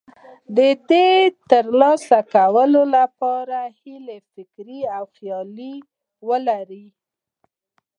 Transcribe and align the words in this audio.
د 0.55 0.59
ترلاسه 1.51 2.19
کولو 2.33 2.81
لپاره 2.97 3.57
یې 3.65 3.71
هیله، 3.81 4.17
فکر 4.33 4.67
او 4.97 5.03
خیال 5.15 5.57
ولرئ. 6.27 6.85